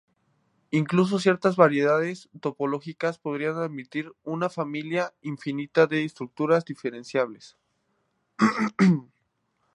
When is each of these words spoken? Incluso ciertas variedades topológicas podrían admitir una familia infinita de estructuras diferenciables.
Incluso 0.71 1.19
ciertas 1.19 1.57
variedades 1.57 2.27
topológicas 2.39 3.19
podrían 3.19 3.57
admitir 3.57 4.11
una 4.23 4.49
familia 4.49 5.13
infinita 5.21 5.85
de 5.85 6.03
estructuras 6.05 6.65
diferenciables. 6.65 7.55